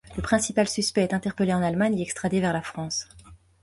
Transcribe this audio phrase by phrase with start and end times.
[0.17, 3.07] Le principal suspect est interpellé en Allemagne et extradé vers la France.